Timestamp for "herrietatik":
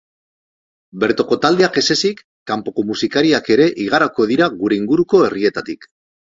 5.31-5.91